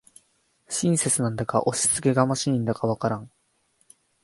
[0.67, 3.29] 親切なんだか押しつけがましいんだかわからん